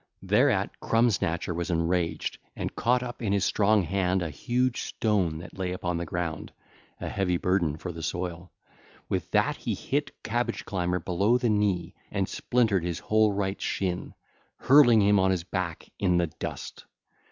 [0.23, 5.37] Thereat Crumb snatcher was enraged and caught up in his strong hand a huge stone
[5.37, 6.51] that lay upon the ground,
[6.99, 8.51] a heavy burden for the soil:
[9.09, 14.15] with that he hit Cabbage climber below the knee and splintered his whole right shin,
[14.57, 16.85] hurling him on his back in the dust.